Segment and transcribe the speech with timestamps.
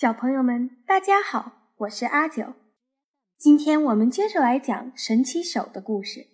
[0.00, 2.54] 小朋友们，大家好，我是阿九。
[3.36, 6.26] 今天我们接着来讲神奇手的故事。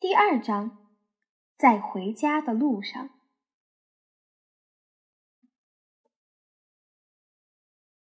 [0.00, 0.88] 第二章，
[1.56, 3.10] 在回家的路上。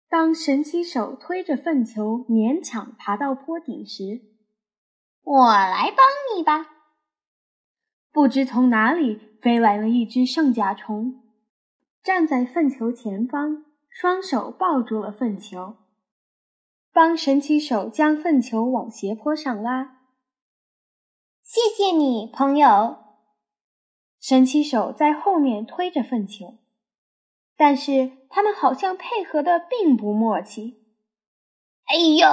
[0.07, 4.21] 当神奇手推着粪球勉强爬到坡顶时，
[5.23, 6.05] 我来帮
[6.37, 6.67] 你吧。
[8.11, 11.28] 不知从哪里飞来了一只圣甲虫，
[12.03, 15.75] 站在粪球前方，双手抱住了粪球，
[16.93, 19.99] 帮神奇手将粪球往斜坡上拉。
[21.43, 22.97] 谢谢你，朋友。
[24.19, 26.57] 神奇手在后面推着粪球。
[27.55, 30.81] 但是他们好像配合的并不默契。
[31.87, 32.25] 哎呦，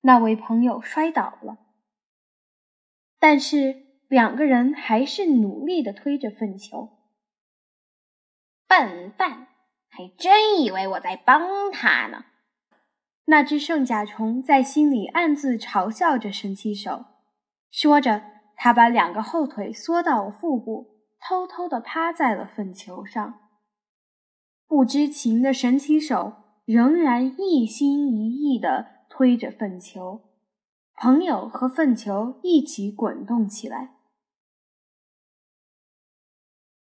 [0.00, 1.58] 那位朋友摔倒了。
[3.20, 6.99] 但是两个人还是努力的推着粪球。
[8.70, 9.48] 笨蛋，
[9.88, 12.26] 还真以为我在帮他呢。
[13.24, 17.06] 那只圣甲虫在心里暗自嘲笑着神奇手，
[17.72, 18.22] 说着，
[18.54, 23.40] 他把两个后腿缩到腹部，偷偷的趴在了粪球上。
[24.68, 30.20] 不知情的神奇手仍然一心一意地推着粪球，
[30.94, 33.96] 朋友和粪球一起滚动起来。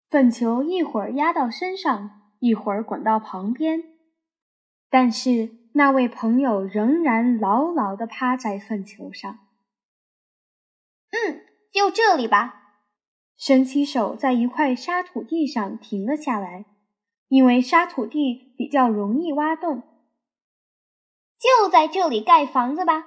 [0.09, 3.83] 粪球一会儿压到身上，一会儿滚到旁边，
[4.89, 9.39] 但是那位朋友仍然牢牢地趴在粪球上。
[11.11, 11.41] 嗯，
[11.71, 12.83] 就这里吧。
[13.37, 16.65] 神奇手在一块沙土地上停了下来。
[17.29, 19.83] 因为沙土地比较容易挖洞，
[21.37, 23.05] 就在这里盖房子吧。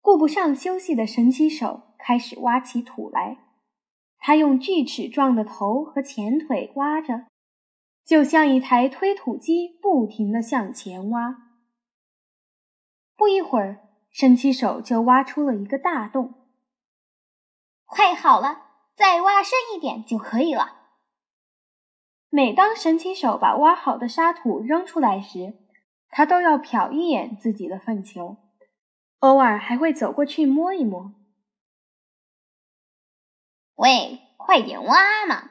[0.00, 3.47] 顾不上休息的神奇手开始挖起土来，
[4.28, 7.28] 他用锯齿状的头和前腿挖着，
[8.04, 11.34] 就像一台推土机，不停地向前挖。
[13.16, 16.34] 不一会儿，神奇手就挖出了一个大洞。
[17.86, 20.76] 快好了，再挖深一点就可以了。
[22.28, 25.54] 每当神奇手把挖好的沙土扔出来时，
[26.10, 28.36] 他都要瞟一眼自己的粪球，
[29.20, 31.14] 偶尔还会走过去摸一摸。
[33.78, 35.50] 喂，快点挖嘛！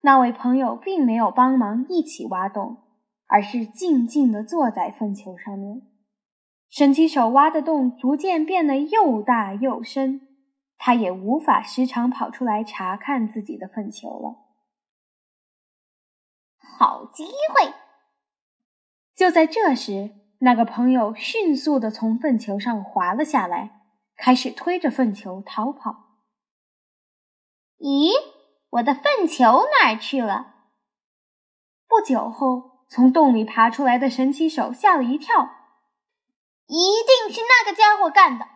[0.00, 2.78] 那位朋友并没有帮忙一起挖洞，
[3.28, 5.82] 而是静静地坐在粪球上面。
[6.68, 10.20] 神奇手挖的洞逐渐变得又大又深，
[10.78, 14.36] 他也无法时常跑出来查看自己的粪球了。
[16.58, 17.72] 好机会！
[19.14, 23.82] 就在这时，那个朋友迅速地从粪球上滑了下来，
[24.16, 26.09] 开始推着粪球逃跑。
[27.80, 28.12] 咦，
[28.70, 30.54] 我的粪球哪儿去了？
[31.88, 35.50] 不久后，从洞里爬出来的神奇手吓了一跳，
[36.66, 38.46] 一定是那个家伙干的。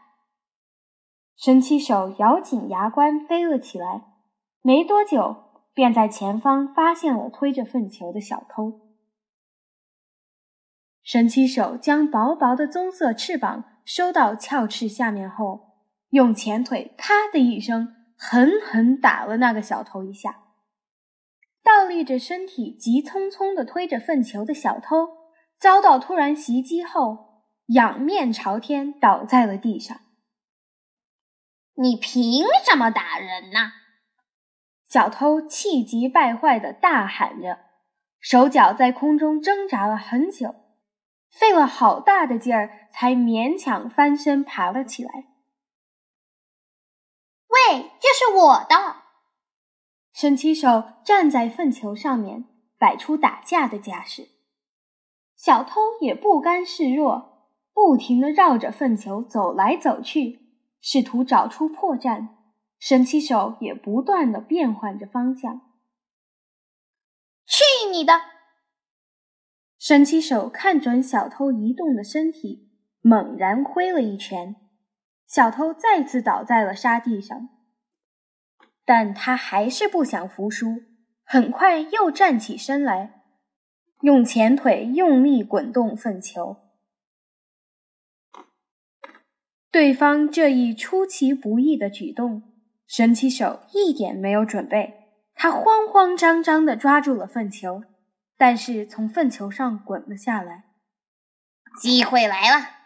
[1.37, 4.05] 神奇手咬紧牙关飞了起来，
[4.63, 5.43] 没多久。
[5.75, 8.81] 便在前方发现了推着粪球的小偷。
[11.03, 15.81] 神奇手将薄薄的棕色翅膀收到鞘翅下面后，
[16.11, 20.41] 用前腿“啪”的一声狠狠打了那个小偷一下。
[21.63, 25.09] 倒立着身体、急匆匆地推着粪球的小偷，
[25.59, 29.99] 遭到突然袭击后，仰面朝天倒在了地上。
[31.77, 33.73] 你凭什么打人呢？
[34.87, 37.59] 小偷气急败坏的大喊着，
[38.21, 40.55] 手脚在空中挣扎了很久，
[41.33, 45.34] 费了好大的劲儿，才勉强翻身爬了起来。
[47.71, 48.97] 喂，这是我的！
[50.13, 52.45] 神奇手站在粪球上面，
[52.79, 54.29] 摆出打架的架势。
[55.37, 60.41] 小偷也不甘示弱，不停地绕着粪球走来走去，
[60.81, 62.29] 试图找出破绽。
[62.79, 65.63] 神奇手也不断的变换着方向。
[67.47, 68.21] 去你的！
[69.79, 72.71] 神奇手看准小偷移动的身体，
[73.01, 74.57] 猛然挥了一拳，
[75.35, 77.49] 小偷再次倒在了沙地上。
[78.85, 80.85] 但他还是不想服输，
[81.25, 83.23] 很快又站起身来，
[84.03, 86.59] 用前腿用力滚动粪球。
[89.73, 92.53] 对方这一出其不意的举动。
[92.87, 97.83] 神奇手一点没有准备，他慌慌张张地抓住了粪球，
[98.37, 100.67] 但是从粪球上滚了下来。
[101.81, 102.84] 机会来了！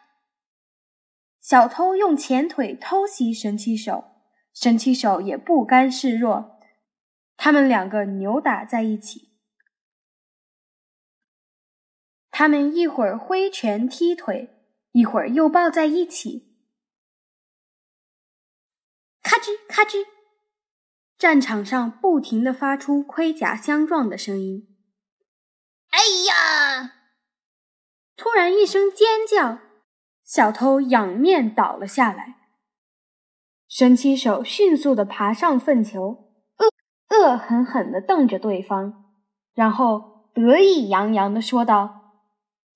[1.49, 4.05] 小偷用前腿偷袭神奇手，
[4.53, 6.61] 神奇手也不甘示弱，
[7.39, 9.31] 他们两个扭打在一起，
[12.31, 14.59] 他们一会儿挥拳踢腿，
[14.93, 16.55] 一会儿又抱在一起，
[19.23, 20.05] 咔吱咔吱，
[21.17, 24.77] 战场上不停的发出盔甲相撞的声音。
[25.89, 26.93] 哎呀！
[28.17, 29.61] 突然一声尖叫，
[30.29, 32.37] 小偷仰面倒了下来。
[33.67, 36.29] 神奇手迅速的爬上粪球。
[37.09, 39.07] 恶狠狠地瞪着对方，
[39.55, 42.21] 然后得意洋洋地说道：“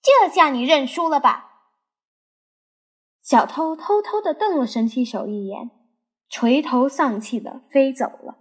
[0.02, 1.50] 这下你认输了吧？”
[3.20, 5.70] 小偷偷偷地瞪了神奇手一眼，
[6.30, 8.38] 垂头丧气地飞走了。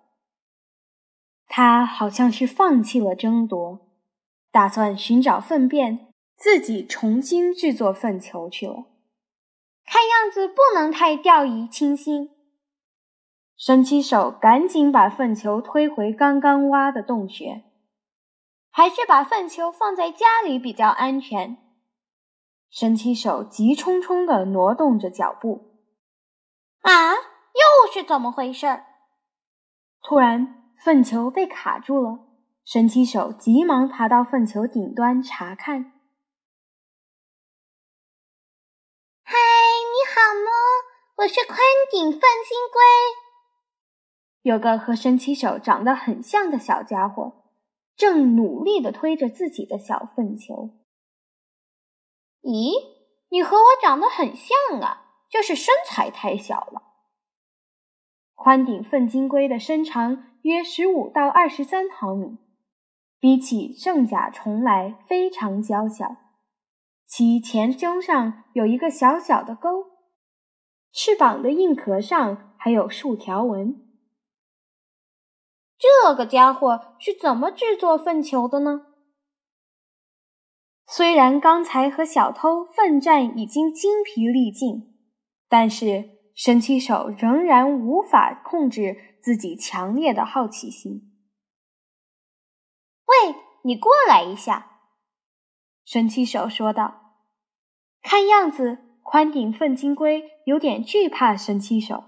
[1.47, 3.91] 他好像是放弃了争夺，
[4.49, 6.07] 打算寻找粪便，
[6.37, 8.85] 自己重新制作粪球去了。
[9.91, 12.29] 看样子不能太掉以轻心。
[13.57, 17.65] 神奇手赶紧把粪球推回刚刚挖的洞穴，
[18.71, 21.57] 还是把粪球放在家里比较安全。
[22.69, 25.81] 神奇手急冲冲地挪动着脚步。
[26.83, 28.83] 啊，又是怎么回事？
[30.01, 32.19] 突然，粪球被卡住了。
[32.63, 35.91] 神奇手急忙爬到粪球顶端查看。
[40.11, 40.51] 好吗？
[41.19, 41.57] 我是宽
[41.89, 42.81] 顶粪金龟。
[44.41, 47.45] 有个和神奇手长得很像的小家伙，
[47.95, 50.71] 正努力地推着自己的小粪球。
[52.41, 52.73] 咦，
[53.29, 56.81] 你和我长得很像啊，就是身材太小了。
[58.35, 62.37] 宽顶粪金龟的身长约十五到二十三毫米，
[63.17, 66.17] 比起圣甲虫来非常娇小。
[67.07, 69.90] 其前胸上有一个小小的沟，
[70.91, 73.87] 翅膀的硬壳上还有数条纹。
[75.77, 78.87] 这个家伙是怎么制作粪球的呢？
[80.85, 84.93] 虽然刚才和小偷奋战已经精疲力尽，
[85.47, 91.17] 但是神奇手仍然无法控制自己强烈的好奇心。
[93.05, 94.81] 喂，你过来一下！
[95.85, 97.15] 神奇手说道。
[98.01, 102.05] 看样子，宽顶粪金龟有点惧怕神奇手。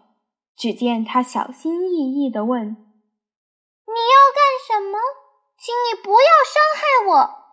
[0.56, 2.68] 只见他小心翼翼地问。
[2.68, 5.00] 你要干什么？
[5.58, 7.44] 请你不要伤害我。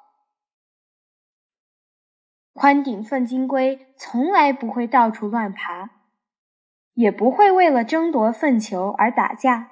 [2.52, 5.90] 宽顶粪金龟从来不会到处乱爬，
[6.92, 9.70] 也不会为了争夺粪球而打架，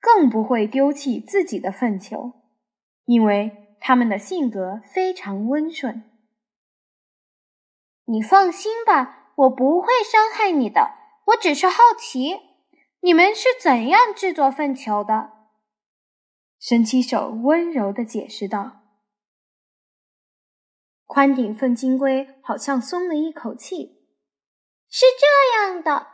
[0.00, 2.34] 更不会丢弃自己的粪球，
[3.06, 6.09] 因为它们的性格非常温顺。
[8.10, 10.90] 你放心吧，我不会伤害你的。
[11.26, 12.40] 我只是好奇，
[13.02, 15.30] 你们是怎样制作粪球的？
[16.58, 18.80] 神奇手温柔的解释道
[21.06, 24.04] ：“宽顶粪金龟好像松了一口气。
[24.88, 26.08] 是这样的，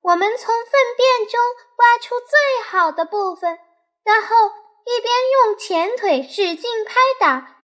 [0.00, 1.38] 我们从粪便中
[1.76, 3.58] 挖出最好的部分，
[4.02, 4.48] 然后
[4.86, 5.14] 一边
[5.44, 7.62] 用前腿使劲拍打，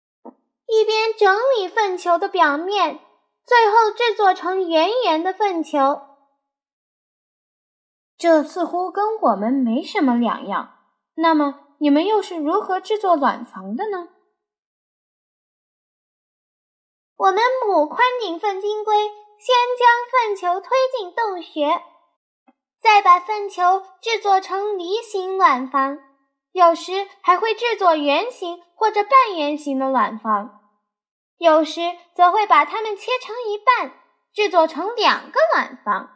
[0.68, 3.00] 一边整理粪球的表面，
[3.46, 6.02] 最后制作成圆圆的粪球。
[8.18, 10.78] 这似乎跟我们没什么两样。
[11.16, 14.10] 那么？”你们又是如何制作卵房的呢？
[17.16, 18.96] 我们母宽顶粪金龟
[19.40, 21.82] 先将粪球推进洞穴，
[22.80, 25.98] 再把粪球制作成梨形卵房，
[26.52, 30.61] 有时还会制作圆形或者半圆形的卵房，
[31.42, 31.82] 有时
[32.14, 33.94] 则会把它们切成一半，
[34.32, 36.12] 制作成两个卵房。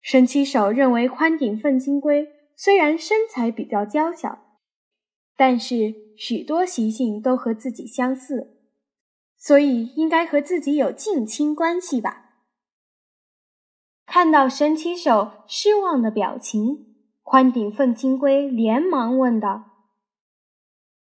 [0.00, 2.28] 神奇手认为宽顶粪金龟。
[2.56, 4.38] 虽然身材比较娇小，
[5.34, 8.58] 但是许多习性都和自己相似，
[9.38, 12.32] 所以应该和自己有近亲关系吧。
[14.04, 19.70] 看到神奇手失望的表情，宽顶粪金龟连忙问道：“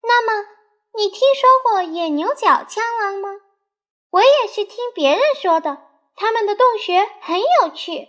[0.03, 0.48] 那么，
[0.99, 3.29] 你听说过野牛角枪狼吗？
[4.11, 5.79] 我也是听别人说的，
[6.17, 8.09] 他们的洞穴很有趣。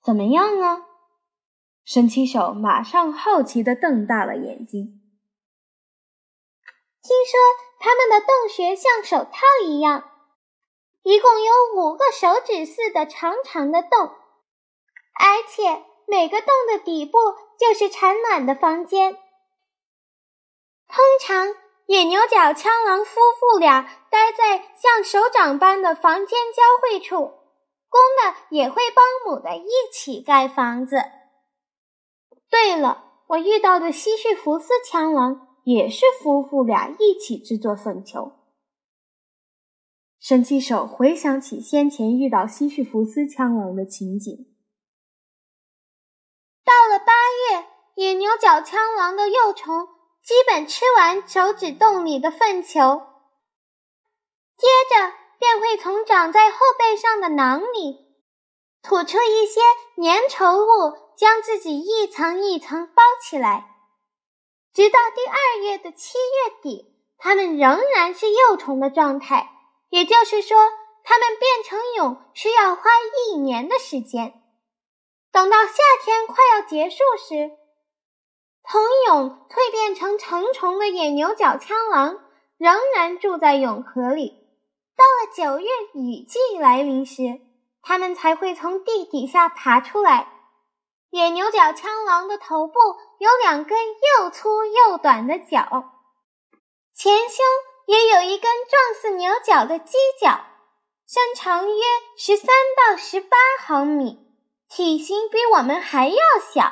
[0.00, 0.86] 怎么样啊？”
[1.84, 5.02] 神奇手马上好奇地瞪大了眼睛。
[7.02, 7.40] 听说
[7.80, 10.08] 他们的洞穴像手套一样，
[11.02, 13.98] 一共有五个手指似的长长的洞，
[15.18, 17.18] 而且每个洞的底部
[17.58, 19.18] 就是产卵的房间。
[20.88, 21.54] 通常，
[21.86, 27.16] 野牛角枪狼夫妇俩待在像手掌般的房间交汇处，
[27.88, 30.96] 公的也会帮母的一起盖房子。
[32.50, 38.32] 对了，我遇到的西绪福斯枪王也是夫妇俩一起制作粪球。
[40.18, 44.34] 神奇手回想起先前遇到西绪福斯枪王的情景。
[46.64, 49.86] 到了八月，野牛角枪王的幼虫
[50.28, 53.00] 基本吃完手指洞里的粪球，
[54.58, 57.96] 接着便会从长在后背上的囊里
[58.82, 59.62] 吐出一些
[59.96, 63.70] 粘稠物，将自己一层一层包起来，
[64.74, 69.48] 直到第二月的七月底，它们仍然是幼虫的状态。
[69.88, 70.58] 也就是说，
[71.04, 72.82] 它们变成蛹需要花
[73.30, 74.34] 一年的时间。
[75.32, 75.72] 等到夏
[76.04, 77.52] 天快要结束时，
[78.70, 82.18] 从蛹蜕变成成虫的野牛角枪狼
[82.58, 84.46] 仍然住在蛹壳里。
[84.96, 87.40] 到了九月雨季来临时，
[87.82, 90.32] 它们才会从地底下爬出来。
[91.10, 92.78] 野牛角枪狼的头部
[93.18, 93.78] 有两根
[94.18, 95.92] 又粗又短的角，
[96.94, 97.44] 前胸。
[97.86, 100.44] 也有一根状似牛角的犄角，
[101.06, 101.82] 身长约
[102.18, 104.18] 十三到十八毫米，
[104.68, 106.18] 体型比我们还要
[106.52, 106.70] 小。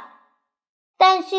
[0.98, 1.36] 但是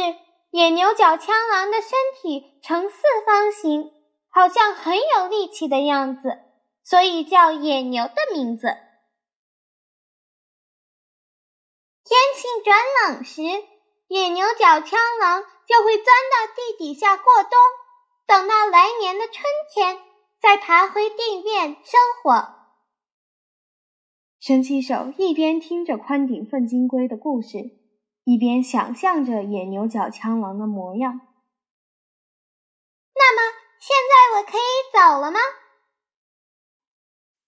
[0.57, 3.91] 野牛角枪王的身体呈四方形，
[4.27, 6.29] 好像很有力气的样子，
[6.83, 8.65] 所以叫野牛的名字。
[12.03, 13.43] 天气转冷时，
[14.07, 17.51] 野牛角枪王就会钻到地底下过冬。
[18.25, 19.99] 等到来年的春天，
[20.41, 22.55] 再爬回地面生活。
[24.39, 27.59] 神奇手一边听着宽顶粪金龟的故事，
[28.27, 31.21] 一边想象着野牛角枪狼的模样。
[33.15, 35.39] 那么，现在我可以走了吗？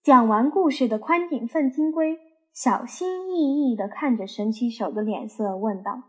[0.02, 2.18] 讲完故事的宽顶粪金龟
[2.54, 6.04] 小心翼翼地看着神奇手的脸色，问道：“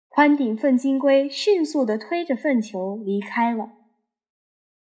[0.08, 3.70] 宽顶粪金龟迅速地推着粪球离开了。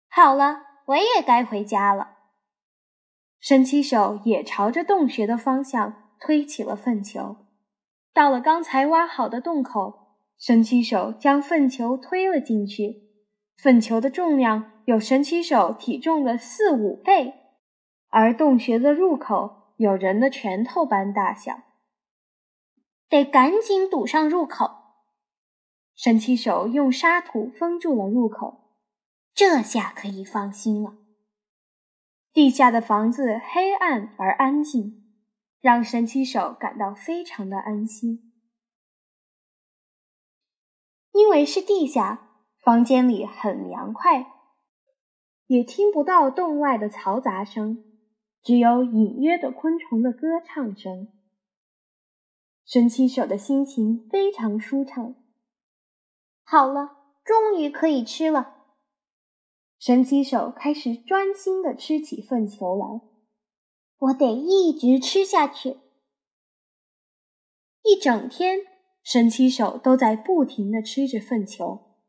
[0.09, 2.14] 好了，我也该回家了。
[3.45, 7.45] 神奇手也朝着洞穴的方向推起了粪球。
[8.11, 13.03] 到了刚才挖好的洞口，神奇手将粪球推了进去。
[13.61, 17.35] 粪球的重量有神奇手体重的四五倍，
[18.09, 21.59] 而洞穴的入口有人的拳头般大小，
[23.07, 24.71] 得赶紧堵上入口。
[25.95, 28.71] 神奇手用沙土封住了入口，
[29.35, 30.95] 这下可以放心了。
[32.35, 35.05] 地下的房子黑暗而安静，
[35.61, 38.33] 让神奇手感到非常的安心。
[41.13, 44.33] 因为是地下，房间里很凉快，
[45.47, 47.81] 也听不到洞外的嘈杂声，
[48.43, 51.07] 只有隐约的昆虫的歌唱声。
[52.65, 55.15] 神奇手的心情非常舒畅。
[56.43, 58.54] 好了，终于可以吃了。
[59.85, 63.01] 神奇手开始专心的吃起粪球来。
[63.99, 65.77] 我得一直吃下去。
[67.83, 68.61] 一整天，
[69.03, 71.99] 神奇手都在不停的吃着粪球。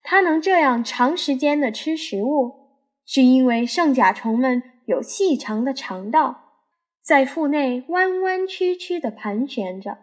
[0.00, 6.54] 它能这样长时间的吃食物，是因为圣甲虫们有细长的肠道，
[7.02, 9.98] 在腹内弯弯曲曲的盘旋着。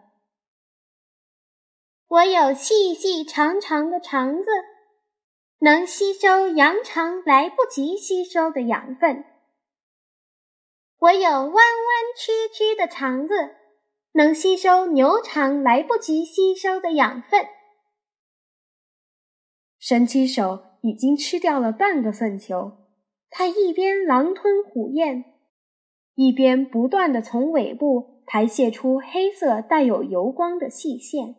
[2.06, 4.46] 我有细细长长的肠子，
[5.64, 9.24] 能吸收羊肠来不及吸收的养分。
[10.98, 11.54] 我有弯弯
[12.18, 13.34] 曲曲的肠子，
[14.14, 17.46] 能吸收牛肠来不及吸收的养分。
[19.78, 22.78] 神奇手已经吃掉了半个粪球，
[23.30, 25.24] 它一边狼吞虎咽，
[26.16, 31.36] 一边不断的从尾部排泄出黑色带有油光的细线。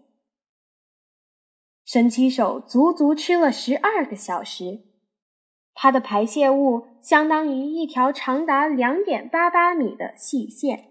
[1.86, 4.84] 神奇手足足吃了十二个小时，
[5.74, 10.90] 它的排泄物相当于一条长达两点八八米的细线。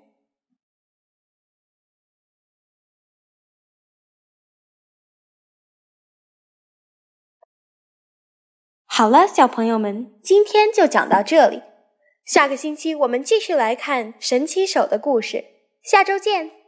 [8.85, 11.63] 好了，小朋友们，今天就讲到这里，
[12.27, 15.45] 下个星期我们继续来看神奇手的故事，
[15.83, 16.62] 下周见。